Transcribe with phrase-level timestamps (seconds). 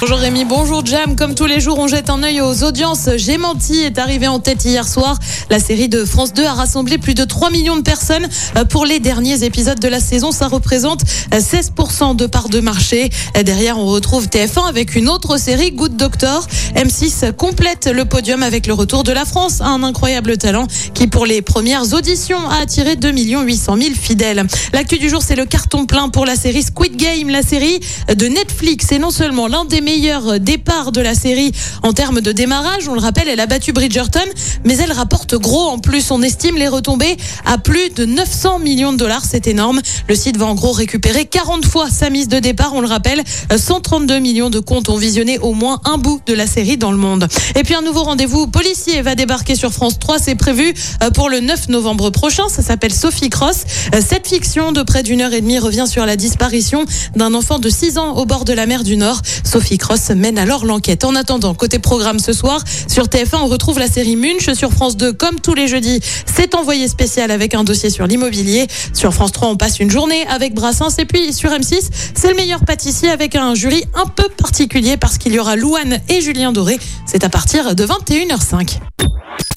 [0.00, 1.16] Bonjour Rémi, bonjour Jam.
[1.16, 3.08] Comme tous les jours, on jette un œil aux audiences.
[3.16, 5.18] J'ai menti est arrivé en tête hier soir.
[5.50, 8.86] La série de France 2 a rassemblé plus de 3 millions de personnes euh, pour
[8.86, 10.30] les derniers épisodes de la saison.
[10.30, 11.02] Ça représente
[11.34, 13.10] euh, 16% de part de marché.
[13.36, 16.46] Euh, Derrière, on retrouve TF1 avec une autre série, Good Doctor.
[16.76, 21.26] M6 complète le podium avec le retour de la France, un incroyable talent qui, pour
[21.26, 24.46] les premières auditions, a attiré 2 800 000 fidèles.
[24.72, 27.80] L'actu du jour, c'est le carton plein pour la série Squid Game, la série
[28.14, 28.92] de Netflix.
[28.92, 32.94] Et non seulement l'un des meilleurs départs de la série en termes de démarrage, on
[32.94, 34.20] le rappelle, elle a battu Bridgerton,
[34.64, 36.10] mais elle rapporte gros en plus.
[36.10, 39.80] On estime les retombées à plus de 900 millions de dollars, c'est énorme.
[40.08, 43.22] Le site va en gros récupérer 40 fois sa mise de départ, on le rappelle.
[43.56, 46.98] 132 millions de comptes ont visionné au moins un bout de la série dans le
[46.98, 47.28] monde.
[47.56, 51.28] Et puis un nouveau rendez-vous policier va débarquer sur France 3, c'est prévu euh, pour
[51.28, 52.48] le 9 novembre prochain.
[52.48, 53.64] Ça s'appelle Sophie Cross.
[53.94, 56.84] Euh, Cette fiction de près d'une heure et demie revient sur la disparition
[57.16, 59.20] d'un enfant de 6 ans au bord de la mer du Nord.
[59.44, 61.04] Sophie Cross mène alors l'enquête.
[61.04, 64.50] En attendant, côté programme ce soir, sur TF1, on retrouve la série Munch.
[64.54, 68.66] Sur France 2, comme tous les jeudis, c'est envoyé spécial avec un dossier sur l'immobilier.
[68.94, 70.96] Sur France 3, on passe une journée avec Brassens.
[70.98, 75.18] Et puis sur M6, c'est le meilleur pâtissier avec un jury un peu particulier parce
[75.18, 76.78] qu'il y aura Louane et Julien Doré.
[77.06, 78.78] C'est à partir de 21h05.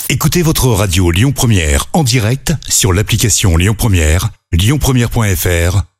[0.09, 5.90] Écoutez votre radio Lyon Première en direct sur l'application Lyon Première, lyonpremière.fr